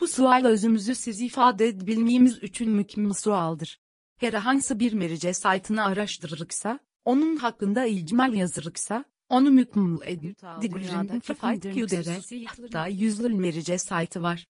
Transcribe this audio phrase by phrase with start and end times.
[0.00, 3.80] Bu sual özümüzü siz ifade edebilmemiz için mükemmel sualdır.
[4.16, 10.36] Herhangi bir merice saytını araştırırıksa, onun hakkında icmal yazırıksa, onu mükemmel edin.
[10.62, 14.46] Digri'nin Fight Q'dere, hatta yüzlü merice saytı var.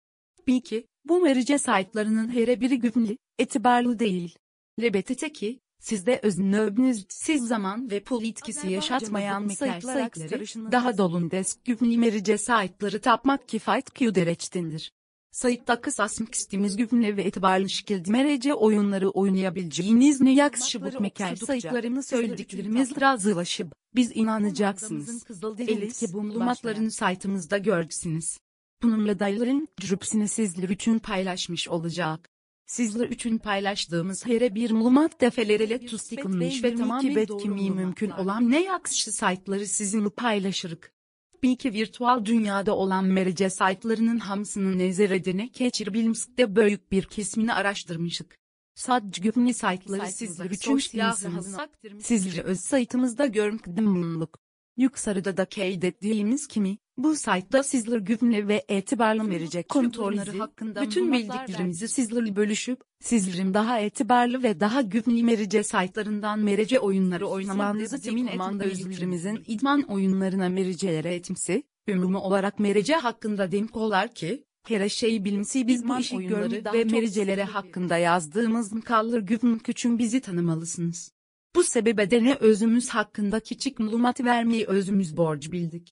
[0.48, 4.36] Bil ki, bu merice saytlarının her biri güvenli, etibarlı değil.
[4.82, 12.38] Lebetete ki, sizde öznöbünüz siz zaman ve pul etkisi yaşatmayan saytları, daha dolundes güvenli merice
[12.38, 14.92] saytları tapmak kifayet Q'dereçtindir.
[15.40, 23.02] Sayıtta kısas mixtimiz güvenli ve etibarlı şekilde merece oyunları oynayabileceğiniz ne yakışıbık mekel sayıklarını söylediklerimiz
[23.02, 25.26] razılaşıp, biz inanacaksınız.
[25.60, 28.38] Elit ki bu malumatlarını saytımızda görürsünüz.
[28.84, 32.30] Bununla dayıların cürüpsini sizler için paylaşmış olacak.
[32.66, 39.12] Sizler için paylaştığımız her bir malumat defeleriyle tustiklenmiş ve tamamen etkimi mümkün olan ne yakışı
[39.12, 40.99] saytları sizinle paylaşırık.
[41.42, 48.38] Ki virtual dünyada olan merice saytlarının hamsını nezeredine geçirebilmekte büyük bir kesmini araştırmışık.
[48.76, 51.58] Sadece güvenli saytları sizler için değilsiniz.
[52.00, 54.40] Sizleri öz saytımızda görmekten bulunduk.
[54.78, 61.88] Yukarıda da kaydettiğimiz kimi, bu saytta sizler güvenli ve etibarlı verecek kontrolleri hakkında bütün bildiklerimizi
[61.88, 68.64] sizlerle bölüşüp, sizlerin daha etibarlı ve daha güvenli merice saytlarından merece oyunları oynamanızı temin etmanda
[68.64, 75.68] özlerimizin idman oyunlarına mericelere etimsi, ümumi olarak merece hakkında demek olar ki, her şeyi bilimsi
[75.68, 81.12] biz bu işi görmü ve mericelere hakkında yazdığımız mıkallar güvenlik için bizi tanımalısınız.
[81.56, 85.88] Bu sebebe de ne özümüz hakkında küçük malumat vermeyi özümüz borç bildik.